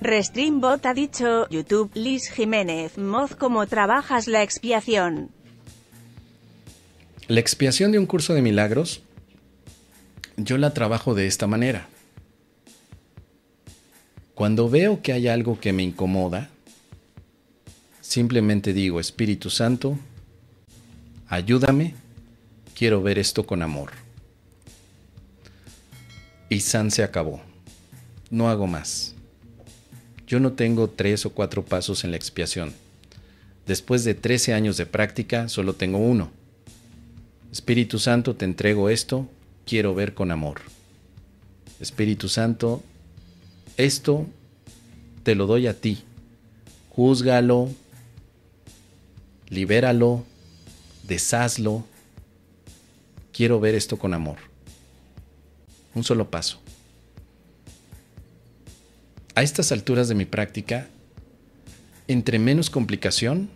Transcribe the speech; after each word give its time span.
Restreambot 0.00 0.86
ha 0.86 0.94
dicho, 0.94 1.48
YouTube, 1.48 1.90
Liz 1.94 2.30
Jiménez, 2.30 2.98
Moz, 2.98 3.34
¿cómo 3.34 3.66
trabajas 3.66 4.28
la 4.28 4.44
expiación? 4.44 5.30
La 7.26 7.40
expiación 7.40 7.90
de 7.90 7.98
un 7.98 8.06
curso 8.06 8.32
de 8.32 8.40
milagros, 8.40 9.02
yo 10.36 10.56
la 10.56 10.72
trabajo 10.72 11.14
de 11.14 11.26
esta 11.26 11.48
manera. 11.48 11.88
Cuando 14.36 14.70
veo 14.70 15.02
que 15.02 15.12
hay 15.12 15.26
algo 15.26 15.58
que 15.58 15.72
me 15.72 15.82
incomoda, 15.82 16.48
simplemente 18.00 18.72
digo, 18.72 19.00
Espíritu 19.00 19.50
Santo, 19.50 19.98
ayúdame, 21.28 21.96
quiero 22.76 23.02
ver 23.02 23.18
esto 23.18 23.44
con 23.44 23.62
amor. 23.62 23.90
Y 26.48 26.60
San 26.60 26.92
se 26.92 27.02
acabó. 27.02 27.42
No 28.30 28.48
hago 28.48 28.68
más. 28.68 29.17
Yo 30.28 30.40
no 30.40 30.52
tengo 30.52 30.90
tres 30.90 31.24
o 31.24 31.30
cuatro 31.30 31.64
pasos 31.64 32.04
en 32.04 32.10
la 32.10 32.18
expiación. 32.18 32.74
Después 33.66 34.04
de 34.04 34.14
13 34.14 34.52
años 34.52 34.76
de 34.76 34.84
práctica, 34.84 35.48
solo 35.48 35.72
tengo 35.72 35.96
uno. 35.96 36.30
Espíritu 37.50 37.98
Santo, 37.98 38.36
te 38.36 38.44
entrego 38.44 38.90
esto, 38.90 39.26
quiero 39.64 39.94
ver 39.94 40.12
con 40.12 40.30
amor. 40.30 40.60
Espíritu 41.80 42.28
Santo, 42.28 42.82
esto 43.78 44.26
te 45.22 45.34
lo 45.34 45.46
doy 45.46 45.66
a 45.66 45.80
ti. 45.80 46.04
Júzgalo, 46.90 47.70
libéralo, 49.48 50.26
deshazlo. 51.04 51.86
Quiero 53.32 53.60
ver 53.60 53.74
esto 53.74 53.98
con 53.98 54.12
amor. 54.12 54.36
Un 55.94 56.04
solo 56.04 56.30
paso 56.30 56.60
a 59.38 59.42
estas 59.44 59.70
alturas 59.70 60.08
de 60.08 60.16
mi 60.16 60.24
práctica, 60.24 60.88
entre 62.08 62.40
menos 62.40 62.70
complicación, 62.70 63.48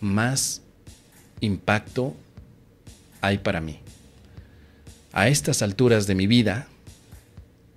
más 0.00 0.60
impacto 1.38 2.16
hay 3.20 3.38
para 3.38 3.60
mí. 3.60 3.78
A 5.12 5.28
estas 5.28 5.62
alturas 5.62 6.08
de 6.08 6.16
mi 6.16 6.26
vida, 6.26 6.66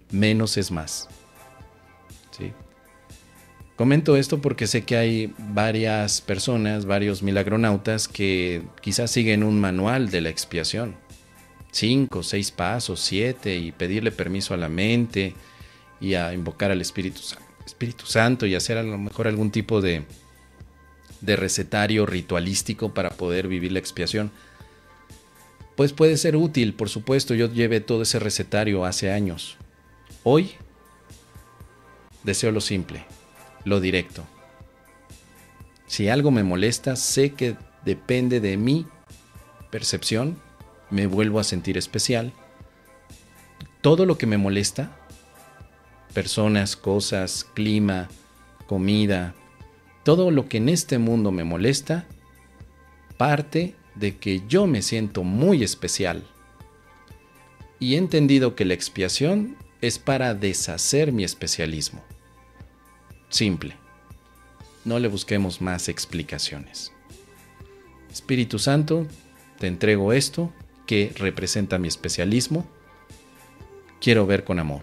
menos 0.10 0.58
es 0.58 0.72
más. 0.72 1.08
Comento 3.76 4.18
esto 4.18 4.42
porque 4.42 4.66
sé 4.66 4.84
que 4.84 4.98
hay 4.98 5.34
varias 5.38 6.22
personas, 6.22 6.86
varios 6.86 7.22
milagronautas 7.22 8.08
que 8.08 8.64
quizás 8.82 9.12
siguen 9.12 9.44
un 9.44 9.60
manual 9.60 10.10
de 10.10 10.22
la 10.22 10.30
expiación 10.30 10.96
cinco, 11.72 12.22
seis 12.24 12.52
pasos, 12.52 13.00
siete, 13.00 13.56
y 13.56 13.72
pedirle 13.72 14.12
permiso 14.12 14.54
a 14.54 14.58
la 14.58 14.70
mente 14.70 15.34
y 16.00 16.14
a 16.14 16.34
invocar 16.34 16.72
al 16.72 16.82
Espíritu, 16.82 17.22
Espíritu 17.66 18.06
Santo 18.06 18.46
y 18.46 18.56
hacer 18.56 18.78
a 18.78 18.84
lo 18.84 18.98
mejor 18.98 19.28
algún 19.28 19.52
tipo 19.52 19.82
de, 19.82 20.04
de 21.22 21.36
recetario 21.36 22.06
ritualístico 22.06 22.94
para 22.94 23.10
poder 23.12 23.48
vivir 23.48 23.72
la 23.72 23.80
expiación. 23.80 24.32
Pues 25.76 25.94
puede 25.94 26.18
ser 26.18 26.36
útil, 26.36 26.74
por 26.74 26.90
supuesto, 26.90 27.34
yo 27.34 27.52
llevé 27.52 27.80
todo 27.80 28.04
ese 28.04 28.20
recetario 28.20 28.86
hace 28.86 29.12
años. 29.12 29.58
Hoy 30.24 30.52
deseo 32.24 32.52
lo 32.52 32.62
simple, 32.62 33.06
lo 33.64 33.80
directo. 33.80 34.24
Si 35.88 36.10
algo 36.10 36.32
me 36.32 36.44
molesta, 36.44 36.96
sé 36.96 37.34
que 37.34 37.56
depende 37.84 38.40
de 38.40 38.58
mi 38.58 38.86
percepción 39.72 40.38
me 40.92 41.08
vuelvo 41.08 41.40
a 41.40 41.44
sentir 41.44 41.78
especial. 41.78 42.34
Todo 43.82 44.06
lo 44.06 44.18
que 44.18 44.28
me 44.28 44.38
molesta, 44.38 44.92
personas, 46.14 46.76
cosas, 46.76 47.46
clima, 47.56 48.10
comida, 48.68 49.34
todo 50.04 50.30
lo 50.30 50.48
que 50.48 50.58
en 50.58 50.70
este 50.70 51.00
mundo 51.00 51.32
me 51.32 51.44
molesta, 51.44 52.06
parte 53.18 53.76
de 53.96 54.18
que 54.18 54.44
yo 54.48 54.68
me 54.68 54.82
siento 54.82 55.24
muy 55.24 55.64
especial. 55.64 56.24
Y 57.80 57.96
he 57.96 57.98
entendido 57.98 58.56
que 58.56 58.66
la 58.66 58.76
expiación 58.76 59.58
es 59.82 59.98
para 59.98 60.36
deshacer 60.36 61.12
mi 61.12 61.24
especialismo. 61.24 62.04
Simple. 63.30 63.76
No 64.86 65.00
le 65.00 65.08
busquemos 65.08 65.62
más 65.62 65.90
explicaciones. 65.90 66.92
Espíritu 68.12 68.60
Santo, 68.60 69.08
te 69.58 69.68
entrego 69.68 70.14
esto 70.14 70.52
que 70.92 71.14
representa 71.16 71.78
mi 71.78 71.88
especialismo, 71.88 72.68
quiero 74.02 74.26
ver 74.28 74.44
con 74.44 74.60
amor. 74.60 74.82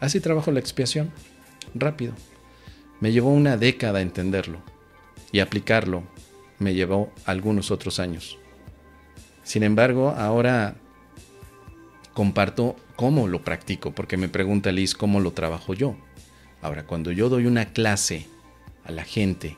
Así 0.00 0.18
trabajo 0.18 0.50
la 0.50 0.58
expiación, 0.58 1.12
rápido. 1.72 2.14
Me 2.98 3.12
llevó 3.12 3.32
una 3.32 3.56
década 3.56 4.00
entenderlo 4.00 4.60
y 5.30 5.38
aplicarlo 5.38 6.02
me 6.58 6.74
llevó 6.74 7.12
algunos 7.26 7.70
otros 7.70 8.00
años. 8.00 8.38
Sin 9.44 9.62
embargo, 9.62 10.16
ahora 10.18 10.74
comparto 12.12 12.74
cómo 12.96 13.28
lo 13.28 13.44
practico, 13.44 13.92
porque 13.92 14.16
me 14.16 14.28
pregunta 14.28 14.72
Liz 14.72 14.94
cómo 14.94 15.20
lo 15.20 15.30
trabajo 15.30 15.74
yo. 15.74 15.94
Ahora, 16.60 16.86
cuando 16.88 17.12
yo 17.12 17.28
doy 17.28 17.46
una 17.46 17.66
clase 17.66 18.26
a 18.82 18.90
la 18.90 19.04
gente 19.04 19.56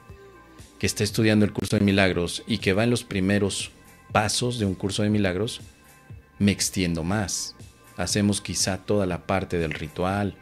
que 0.78 0.86
está 0.86 1.02
estudiando 1.02 1.46
el 1.46 1.54
curso 1.54 1.78
de 1.78 1.84
milagros 1.86 2.42
y 2.46 2.58
que 2.58 2.74
va 2.74 2.84
en 2.84 2.90
los 2.90 3.04
primeros 3.04 3.70
pasos 4.12 4.58
de 4.58 4.66
un 4.66 4.74
curso 4.74 5.02
de 5.02 5.10
milagros, 5.10 5.60
me 6.38 6.52
extiendo 6.52 7.04
más. 7.04 7.54
Hacemos 7.96 8.40
quizá 8.40 8.78
toda 8.78 9.06
la 9.06 9.26
parte 9.26 9.58
del 9.58 9.72
ritual, 9.72 10.34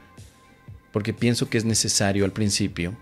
porque 0.92 1.12
pienso 1.12 1.48
que 1.48 1.58
es 1.58 1.64
necesario 1.64 2.24
al 2.24 2.32
principio 2.32 2.96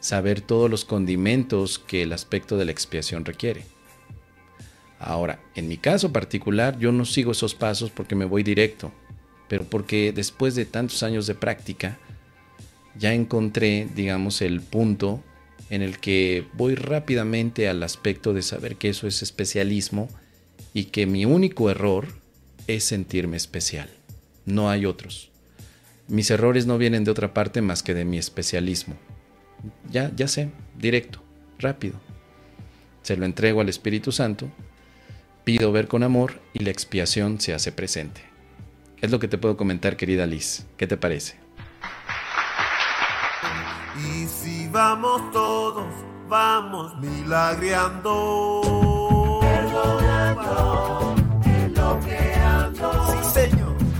saber 0.00 0.40
todos 0.40 0.70
los 0.70 0.84
condimentos 0.84 1.78
que 1.78 2.02
el 2.02 2.12
aspecto 2.12 2.56
de 2.56 2.64
la 2.64 2.72
expiación 2.72 3.24
requiere. 3.24 3.64
Ahora, 4.98 5.40
en 5.54 5.68
mi 5.68 5.76
caso 5.76 6.12
particular, 6.12 6.78
yo 6.78 6.92
no 6.92 7.04
sigo 7.04 7.32
esos 7.32 7.54
pasos 7.54 7.90
porque 7.90 8.14
me 8.14 8.24
voy 8.24 8.42
directo, 8.42 8.92
pero 9.48 9.64
porque 9.64 10.12
después 10.12 10.54
de 10.54 10.64
tantos 10.64 11.02
años 11.02 11.26
de 11.26 11.34
práctica, 11.34 11.98
ya 12.98 13.14
encontré, 13.14 13.88
digamos, 13.94 14.42
el 14.42 14.60
punto 14.60 15.22
en 15.70 15.82
el 15.82 15.98
que 15.98 16.46
voy 16.52 16.74
rápidamente 16.74 17.68
al 17.68 17.82
aspecto 17.82 18.34
de 18.34 18.42
saber 18.42 18.76
que 18.76 18.90
eso 18.90 19.06
es 19.06 19.22
especialismo 19.22 20.08
y 20.74 20.84
que 20.86 21.06
mi 21.06 21.24
único 21.24 21.70
error 21.70 22.08
es 22.66 22.84
sentirme 22.84 23.36
especial. 23.36 23.88
No 24.44 24.68
hay 24.68 24.84
otros. 24.84 25.30
Mis 26.08 26.30
errores 26.30 26.66
no 26.66 26.76
vienen 26.76 27.04
de 27.04 27.12
otra 27.12 27.32
parte 27.32 27.62
más 27.62 27.82
que 27.82 27.94
de 27.94 28.04
mi 28.04 28.18
especialismo. 28.18 28.96
Ya, 29.90 30.10
ya 30.16 30.26
sé, 30.26 30.50
directo, 30.76 31.22
rápido. 31.58 32.00
Se 33.02 33.16
lo 33.16 33.24
entrego 33.24 33.60
al 33.60 33.68
Espíritu 33.68 34.10
Santo, 34.10 34.50
pido 35.44 35.72
ver 35.72 35.86
con 35.86 36.02
amor 36.02 36.40
y 36.52 36.64
la 36.64 36.70
expiación 36.70 37.40
se 37.40 37.54
hace 37.54 37.70
presente. 37.70 38.22
Es 39.00 39.10
lo 39.10 39.20
que 39.20 39.28
te 39.28 39.38
puedo 39.38 39.56
comentar, 39.56 39.96
querida 39.96 40.26
Liz. 40.26 40.66
¿Qué 40.76 40.86
te 40.86 40.96
parece? 40.96 41.36
Vamos 44.70 45.30
todos, 45.32 45.86
vamos 46.28 46.96
milagreando. 46.98 48.89